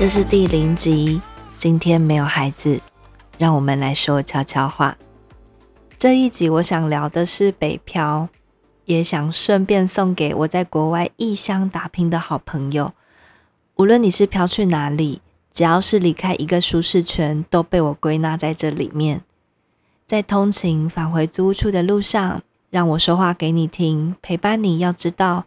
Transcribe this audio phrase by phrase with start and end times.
[0.00, 1.20] 这是第零集，
[1.58, 2.80] 今天没有孩子，
[3.36, 4.96] 让我们来说悄悄话。
[5.98, 8.30] 这一集我想聊的是北漂，
[8.86, 12.94] 也想顺便送给我在国外异乡打拼的好朋友。
[13.74, 15.20] 无论你是飘去哪里，
[15.52, 19.20] 只要是离开一个舒适圈，都被我归纳在这里面。
[20.06, 24.78] 在通勤返回租屋处的路上，让我说话给你听，陪伴你。
[24.78, 25.44] 要知道，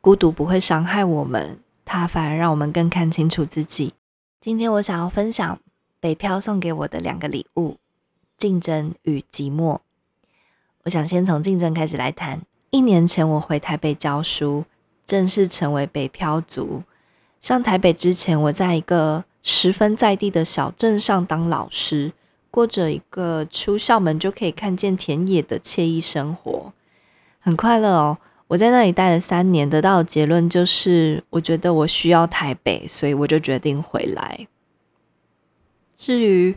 [0.00, 1.60] 孤独不会伤害我们。
[1.86, 3.94] 它反而让我们更看清楚自己。
[4.40, 5.58] 今天我想要分享
[6.00, 7.76] 北漂送给我的两个礼物：
[8.36, 9.78] 竞争与寂寞。
[10.82, 12.42] 我想先从竞争开始来谈。
[12.70, 14.64] 一年前我回台北教书，
[15.06, 16.82] 正式成为北漂族。
[17.40, 22.12] 上台北之前，我在一个十分在地的小镇上当老师，
[22.50, 26.72] 过着一个出校门就可以看见田野的惬意生活，
[27.38, 28.18] 很快乐哦。
[28.48, 34.46] 我在那里待了三年，得到的结论就是，我觉得我需要台北，所以我就决定回来。
[35.96, 36.54] 至于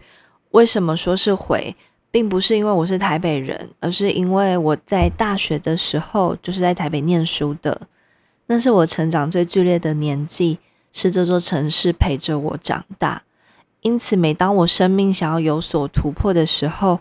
[0.52, 1.76] 为什么说是回，
[2.12, 7.88] 并不是因为我是台北人，而是因为我在大学的时候就是在台北念书的，
[8.48, 10.60] 那是我成长最剧烈的年纪，
[10.92, 13.24] 是这座城市陪着我长大。
[13.82, 17.00] 因此，每当我生命想要有所突破的时候，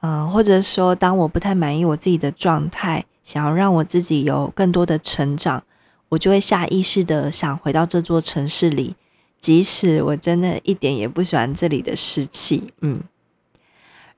[0.00, 5.64] 呃，或者说当我不太满意我自己的状态，想要让我自己有更多的成长，
[6.10, 8.94] 我就会下意识的想回到这座城市里，
[9.40, 12.72] 即使我真的一点也不喜欢这里的湿气。
[12.82, 13.00] 嗯，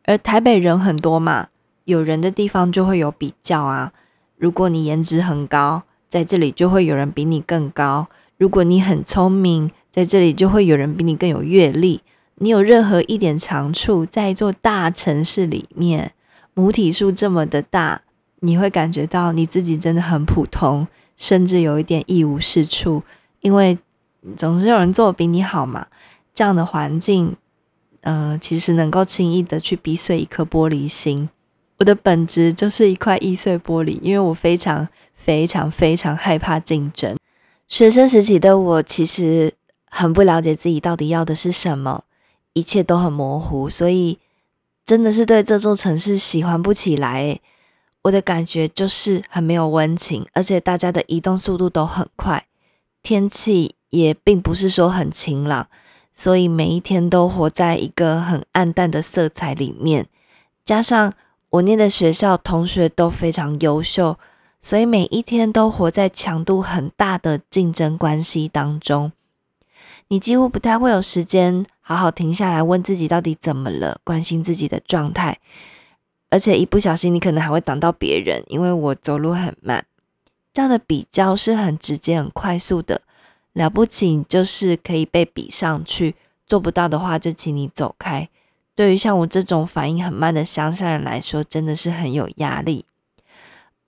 [0.05, 1.49] 而台北人很多嘛，
[1.85, 3.95] 有人的地方就会有比较啊。
[4.37, 12.03] 如果你颜值很高，在这里就会有人比你更高；如果你很聪明，在这里就会有人比你更有阅历。
[12.35, 16.13] 你有任何一点长处，在一座大城市里面，
[16.53, 18.03] 母体数这么的大。
[18.41, 23.03] 你会感觉到你自己真的很普通，甚至有一点一无是处，
[23.41, 23.79] 因为
[24.37, 25.87] 总是有人做比你好嘛。
[26.35, 27.35] 这样的环境，
[28.03, 31.29] 呃，其实能够轻易的去逼碎一颗玻璃心。
[31.79, 37.17] 我的本质就是一块易碎玻璃，因为我非常非常非常害怕竞争。
[37.67, 39.53] 学生时期的我其实
[39.91, 42.05] 很不了解自己到底要的是什么，
[42.53, 44.19] 一切都很模糊，所以
[44.87, 47.41] 真的是对这座城市喜欢不起来。
[48.03, 52.47] 我的感觉就是很没有温情，而且大家的移动速度都很快，
[53.03, 55.69] 天气也并不是说很晴朗，
[56.13, 60.07] 所以每一天都活在一个很暗淡的色彩里面。
[60.65, 61.13] 加上
[61.51, 64.19] 我念的学校同学都非常优秀，
[64.61, 69.13] 所以每一天都活在强度很大的竞争关系当中。
[70.09, 75.39] 你几乎不太会有时间好好停下来问自己到底怎么了，关心自己的状态。
[76.31, 79.85] 而且一不小心，你可能还会挡到别人，因为我走路很慢。
[80.53, 83.03] 这样的比较是很直接、很快速的。
[83.55, 86.15] 了不起就是可以被比上去，
[86.47, 88.29] 做不到的话就请你走开。
[88.75, 92.85] 对于像我这种反应很慢的乡下人来说，真的是很有压力。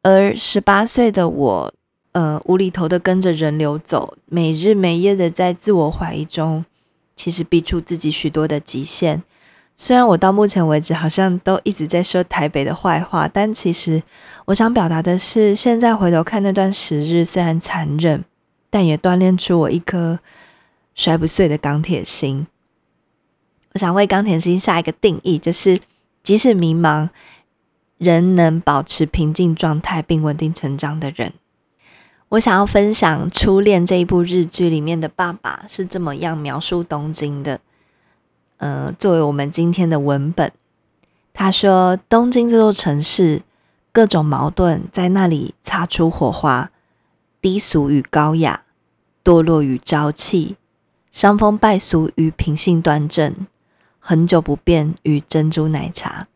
[0.03, 1.75] 而十八岁的我，
[2.13, 6.65] 呃，无厘头的跟着人流走，每日每夜的在自我怀疑中，
[7.15, 9.23] 其实逼出自己许多的极限。
[9.77, 14.03] 虽然我到目前为止好像都一直在说台北的坏话，但其实
[14.45, 18.23] 我想表达的是，现在回头看那段时日，虽然残忍，
[18.69, 20.19] 但也锻炼出我一颗
[20.95, 22.47] 摔不碎的钢铁心。
[23.73, 25.81] 我想为钢铁心下一个定义，就是
[26.23, 27.09] 即使迷茫，
[27.97, 31.33] 仍能保持平静状态并稳定成长的人。
[32.31, 37.61] 我想要分享《初恋》这一部日剧里面的爸爸是这么样描述东京的。
[38.61, 40.53] 呃，作为我们今天的文本，
[41.33, 43.41] 他说：“东京这座城市，
[43.91, 46.71] 各种矛盾在那里擦出火花，
[47.41, 48.65] 低俗与高雅，
[49.25, 50.59] 堕落与朝气，
[51.11, 53.47] 伤风败俗与品性端正，
[53.99, 56.29] 很久不变与珍珠奶茶。”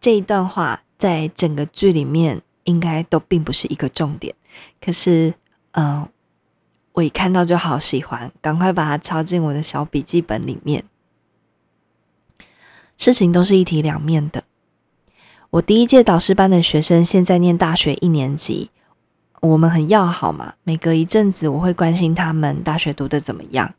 [0.00, 4.32] 这一段话在整个剧里面应该都并不是一个重点，
[4.80, 5.34] 可是，
[5.72, 6.08] 嗯。
[6.92, 10.84] 我一看到就好喜欢，赶快把它抄进我的小笔记本里面。
[12.96, 14.44] 事情都是一体两面的。
[15.50, 18.70] 我第一届导师班的学生现在念大学一年级，
[19.40, 20.54] 我们很要好嘛。
[20.64, 23.74] 每隔一阵子，我会关心他们大学读的怎么样，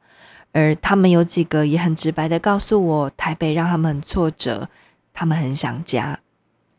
[0.52, 4.68] 而他们有几个也很直白的告诉我，台北让他们很挫折，
[5.14, 6.20] 他们很想家。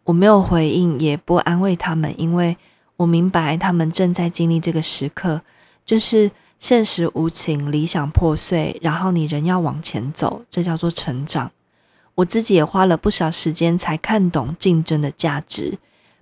[0.04, 2.56] 我没有回应，也不安慰他们，因为
[2.96, 5.42] 我明白他们正在经历这个时刻，
[5.84, 11.50] 就是现实无情，理想破碎，然后你仍要往前走，这叫做成长。
[12.16, 15.78] 我自己也花了不少时间才看懂竞争的价值。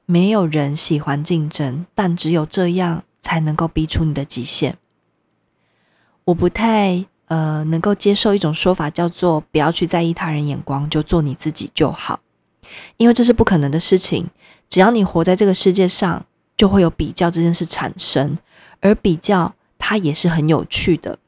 [0.07, 4.77] 没有人喜欢竞争，但只有这样才能够逼出你的极限。
[6.25, 12.21] 我不太呃能够接受一种说法，叫做不要去在意他人眼光，就做你自己就好，
[12.97, 14.29] 因为这是不可能的事情。
[14.69, 16.25] 只要你活在这个世界上，
[16.57, 18.39] 就会有比较这件事产生，
[18.81, 21.19] 而比较它也是很有趣的，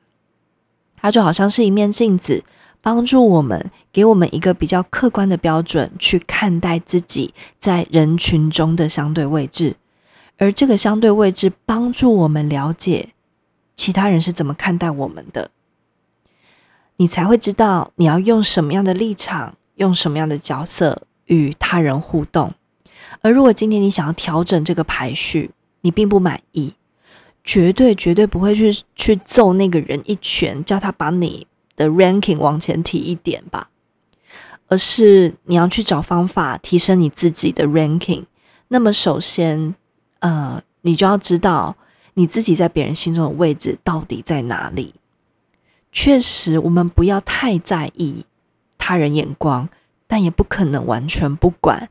[0.96, 2.44] 它就好像是一面镜子。
[2.84, 9.76] 帮助我们，给我们一个比较客观的标准去看待自己在人群中的相对位置，
[10.36, 13.10] 而这个相对位置帮助我们了解
[13.76, 15.52] 其他人是怎么看待我们的，
[16.96, 22.52] 你才会知道你要用什么样的立场，用什么样的角色与他人互动。
[23.20, 25.52] 而如果今天你想要调整这个排序，
[25.82, 26.74] 你并不满意，
[27.44, 31.46] 绝对绝对不会去去揍那个人一拳，叫他把你。
[31.74, 33.70] 的 ranking 往前提一点吧，
[34.68, 38.24] 而是你要去找方法提升你自己的 ranking。
[38.68, 39.74] 那么首先，
[40.18, 41.74] 呃，你就要知道
[42.12, 44.94] 你自己在别人心中的位置到底在哪里。
[45.90, 48.26] 确实，我们不要太在意
[48.76, 49.66] 他人眼光，
[50.06, 51.88] 但也不可能完全不管，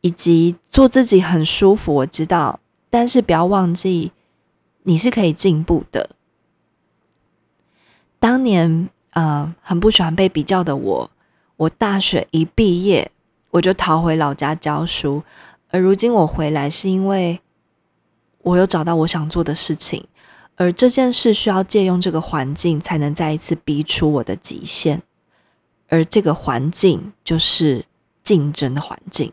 [0.00, 1.94] 以及做自己很舒服。
[1.94, 2.58] 我知道，
[2.90, 4.10] 但是不要忘记，
[4.86, 6.10] 你是可以进步的。
[8.18, 8.88] 当年。
[9.16, 11.10] 呃，很不喜欢被比较的我，
[11.56, 13.10] 我大学一毕业
[13.52, 15.22] 我就逃回老家教书，
[15.70, 17.40] 而如今我回来是因为
[18.42, 20.06] 我有找到我想做的事情，
[20.56, 25.00] 而这件事需要借用这个环境才能再一次逼出我的极限，
[25.88, 27.86] 而这个环境就是
[28.22, 29.32] 竞争的环境。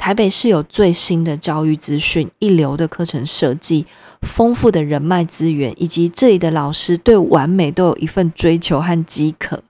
[0.00, 3.84] 台北市有最新的教育资讯、一流的课程设计、
[4.22, 9.62] 丰富的人脉资源，以及这里的老师对完美都有一份追求和饥渴。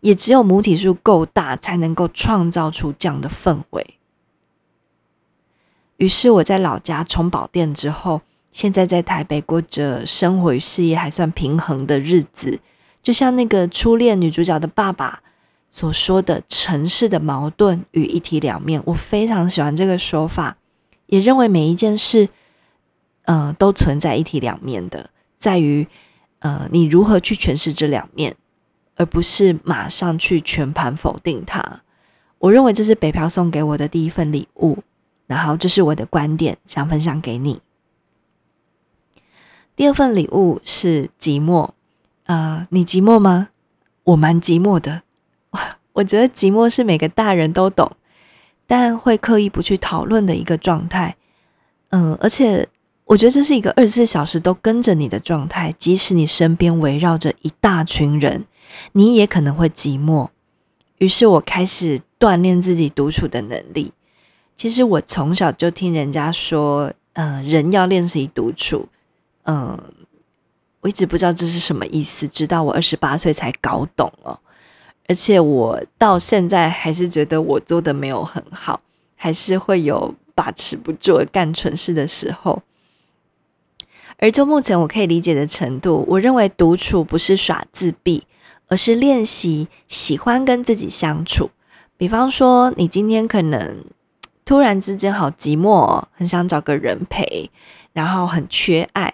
[0.00, 3.98] 也只有母体数够大，才能够创造出这样的氛围。
[5.98, 8.22] 于是我在老家充饱电之后，
[8.52, 12.58] 现在在台北过着生活与事业还算平衡的日子，
[13.02, 15.22] 就像那个初恋女主角的爸爸。
[15.74, 20.58] 所说的城市的矛盾与一体两面，我非常喜欢这个说法，
[21.06, 22.28] 也认为每一件事，
[23.22, 25.08] 呃，都存在一体两面的，
[25.38, 25.88] 在于，
[26.40, 28.36] 呃，你如何去诠释这两面，
[28.96, 31.80] 而不是马上去全盘否定它。
[32.38, 34.84] 我认为这是北漂送给我的第一份礼物，
[35.26, 37.62] 然后这是我的观点，想分享给你。
[39.74, 41.70] 第二份礼物是寂寞，
[42.24, 43.48] 呃，你寂寞吗？
[44.04, 45.02] 我蛮寂寞的。
[45.94, 47.90] 我觉得寂寞是每个大人都懂，
[48.66, 51.16] 但会刻意不去讨论的一个状态。
[51.90, 52.66] 嗯，而且
[53.04, 58.46] 我觉得这是一个二十四小时都跟着你的状态，即使你身边围绕着一大群人，
[58.92, 60.28] 你也可能会寂寞。
[60.98, 63.92] 于是我开始锻炼自己独处的能力。
[64.56, 68.88] 其实我从小就听人家说，嗯，人要练习独处。
[69.44, 69.76] 嗯，
[70.80, 74.40] 我一直不知道这是什么意思，直到我二十八岁才搞懂了。
[75.12, 78.80] 而且我到现在还是觉得我做的没有很好，
[79.14, 82.62] 还是会有把持不住、干蠢事的时候。
[84.16, 88.26] 而就目前我可以理解的程度，我认为独处不是耍自闭，
[88.68, 91.50] 而是练习喜欢跟自己相处。
[91.98, 93.84] 比方说，你今天可能
[94.46, 97.50] 突然之间好寂寞，很想找个人陪，
[97.92, 99.12] 然后很缺爱。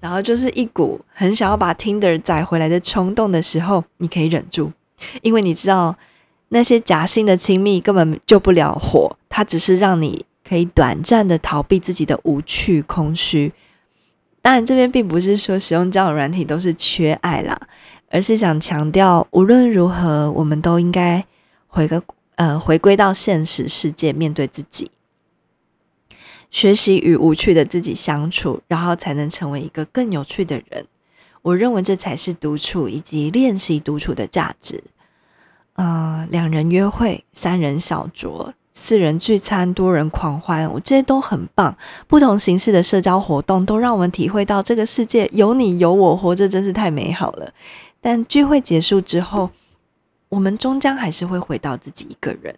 [0.00, 4.72] 然后就是一股很想要把 Tinder 载回来的冲动的时候，你可以忍住，
[5.22, 5.94] 因为你知道
[6.48, 13.52] 那些假性的亲密根本救不了火，它只是让你可以短暂的逃避自己的无趣空虚。
[14.42, 17.60] 当然，这边并不是说使用交友软体都是缺爱啦，
[18.08, 21.22] 而是想强调，无论如何，我们都应该
[21.68, 22.02] 回个
[22.36, 24.90] 呃回归到现实世界，面对自己。
[26.50, 30.84] 学习与无趣的自己相处，然后才能成为一个更有趣的人。
[31.42, 34.82] 我认为这才是独处以及练习独处的价值。
[35.74, 41.74] 呃，两人约会、三人小酌、四人聚餐、多人狂欢，我这些都很棒。
[42.06, 47.50] 不同形式的社交活动都让我们体会到这个世界有你有我，活着真是太美好了。
[48.02, 49.50] 但聚会结束之后，
[50.28, 52.54] 我们终将还是会回到自己一个人。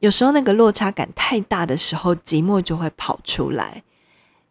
[0.00, 3.82] 有时候那个落差感太大的时候，寂寞就会跑出来。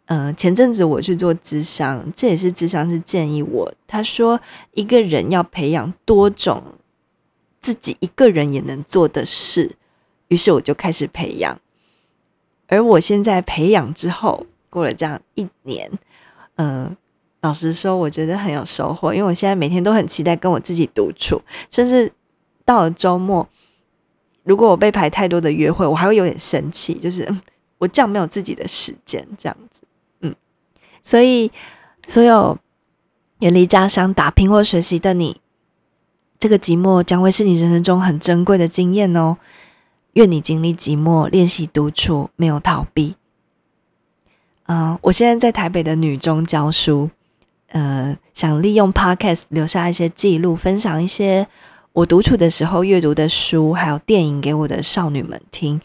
[0.06, 4.40] 嗯，前阵子我去做智商，这也是智商是建议我，他说
[4.74, 6.64] 一个人要培养多种
[7.60, 9.76] 自己一个人也能做的事，
[10.30, 11.60] 于是我就开始培养。
[12.68, 15.92] 而我现在培养之后，过了这样一年，
[16.56, 16.96] 嗯，
[17.42, 22.12] 老实说，我觉得很有收获，因为我现在每天都很期待跟我自己独处，甚至
[22.64, 23.48] 到了周末，
[24.48, 27.28] 如果我被排太多的约会，我还会有点生气，就是
[27.78, 29.82] 我这样没有自己的时间，这样子，
[30.22, 30.34] 嗯，
[31.04, 31.52] 所以
[32.08, 32.58] 所有
[33.40, 35.42] 远离家乡打拼或学习的你，
[36.40, 39.38] 这个寂寞将会是你人生中很珍贵的经验哦。
[40.14, 43.16] 愿你经历寂寞，练习独处，没有逃避。
[44.68, 47.12] 嗯，我现在在台北的女中教书，
[47.68, 51.48] 呃，想利用 Podcast 留下一些记录，分享一些
[51.98, 55.82] 我独处的时候阅读的书，还有电影给我的少女们听。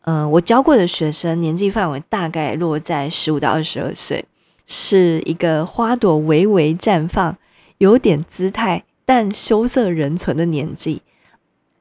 [0.00, 4.24] 嗯，我教过的学生年纪范围大概落在十五到二十二岁，
[4.66, 7.38] 是一个花朵微微绽放、
[7.78, 11.02] 有点姿态但羞涩仍存的年纪。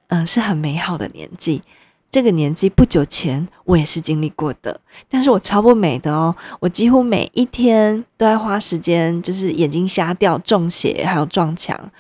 [0.10, 1.64] 嗯，是很美好的年纪。
[2.12, 4.80] 这个年纪不久前我也是经历过的，
[5.10, 6.36] 但是我超不美的哦。
[6.60, 11.92] 我几乎每一天都在花时间，就是眼睛瞎掉、中邪，还有撞墙。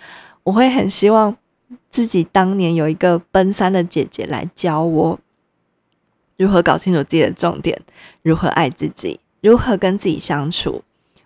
[0.43, 1.35] 我会很希望
[1.89, 5.19] 自己当年有一个奔三的姐姐来教我
[6.37, 7.81] 如何搞清楚自己的重点，
[8.21, 10.83] 如何爱自己，如何跟自己相处。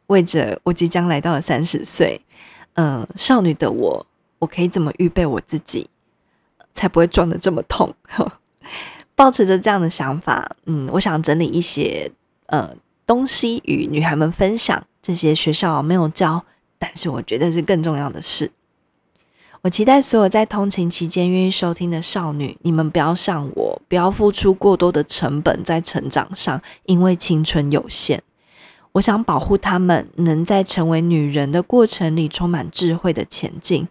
[0.07, 2.21] 为着我即将来到了三十岁，
[2.73, 4.07] 呃，少女的我，
[4.39, 5.89] 我可以怎么预备我自己？
[6.73, 7.93] 才不会撞得这么痛。
[9.15, 12.09] 保持着这样的想法，嗯，我想整理一些
[12.45, 12.73] 呃
[13.05, 14.85] 东西与女孩们分享。
[15.01, 16.45] 这些学校没有教，
[16.77, 18.51] 但是我觉得是更重要的事。
[19.61, 28.23] 我期待所有在通勤期间愿意收听的少女，你们不要像我，不要付出过多的成本在成长上，因为青春有限。
[28.93, 33.85] 我想保护她们，能在成为女人的过程里充满智慧的前进。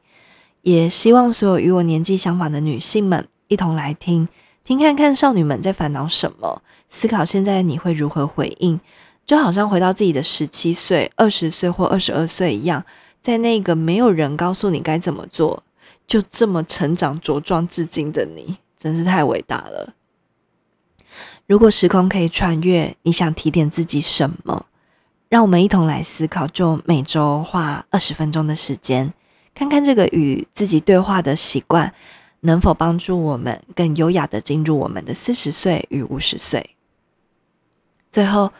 [0.63, 4.27] 也希望所有与我年纪相仿的女性们一同来听，
[4.65, 8.81] 听看看少女们在烦恼什么，思考现在你会如何回应，
[9.27, 12.83] 就好像回到自己的十七岁、二十岁或二十二岁一样，
[13.23, 15.63] 在那个没有人告诉你该怎么做，
[16.07, 19.95] 就这么成长茁壮至今的你，真是太伟大了。
[21.47, 24.67] 如果时空可以穿越，你想提点自己什么？
[25.29, 29.13] 让我们一同来思考，就每周花二十分钟的时间。
[29.55, 31.93] 看看这个与自己对话的习惯，
[32.41, 36.77] 能否帮助我们更优雅的进入我们的四十岁与五十岁。
[38.11, 38.53] 最后，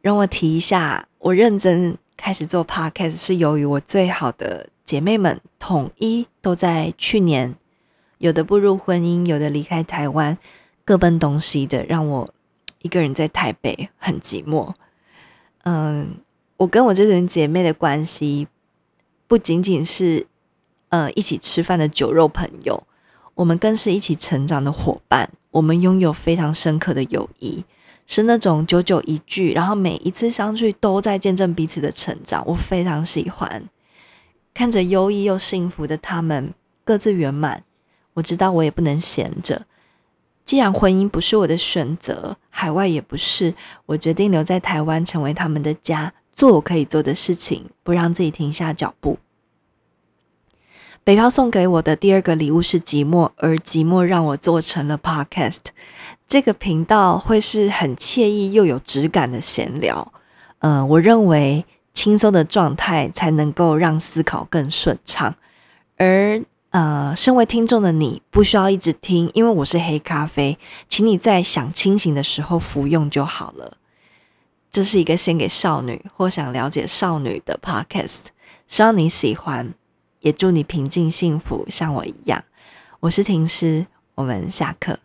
[0.00, 7.54] 让我提一下，我认真开始做 podcast 是由于我最好的姐妹们统一都在去年，
[8.18, 10.38] 有的步入婚姻，有的离开台湾，
[10.84, 12.34] 各奔东西的，让我
[12.82, 14.72] 一个人在台北很寂寞。
[15.64, 16.16] 嗯，
[16.58, 18.48] 我跟我这群姐妹的关系
[19.26, 20.26] 不仅仅是。
[20.90, 22.86] 呃，一起吃饭的酒肉朋友，
[23.34, 25.28] 我们更是一起成长的伙伴。
[25.50, 27.64] 我们拥有非常深刻的友谊，
[28.06, 32.42] 是那种久久一聚，然后每一次相聚都在见证彼此的成长。
[32.46, 33.68] 我非常喜欢
[34.52, 36.52] 看着优异又幸福的他们
[36.84, 37.64] 各自圆满。
[38.14, 39.66] 我知道我也不能闲着。
[40.44, 43.54] 既然婚姻不是我的选择，海外也不是，
[43.86, 49.18] 我决定留在台湾，成为他们的家，做我可以做的事情，不让自己停下脚步。
[51.04, 55.58] 北漂送给我的第二个礼物是寂寞，而寂寞让我做成了 podcast。
[56.26, 60.14] 这个频道会是很惬意又有质感的闲聊。
[60.60, 65.34] 嗯，我认为轻松的状态才能够让思考更顺畅。
[65.98, 70.58] 而呃，身为听众的你，不需要一直听，因为我是黑咖啡，
[70.88, 73.76] 请你在想清醒的时候服用就好了。
[74.72, 78.28] 这是一个献给少女或想了解少女的 podcast，
[78.66, 79.74] 希望你喜欢。
[80.24, 82.42] 也祝你平静幸福，像我一样。
[83.00, 84.98] 我是婷师，我们下课。